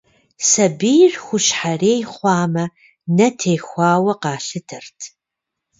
Сабийр 0.49 1.13
хущхьэрей 1.25 2.01
хъуамэ, 2.11 2.65
нэ 3.15 3.27
техуауэ 3.39 4.13
къалъытэрт. 4.21 4.99